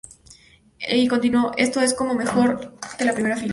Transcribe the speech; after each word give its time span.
Y 0.89 1.07
continuó: 1.07 1.51
"Esto 1.57 1.79
es 1.79 1.93
como 1.93 2.15
mejor 2.15 2.73
que 2.97 3.05
la 3.05 3.13
primera 3.13 3.37
fila. 3.37 3.49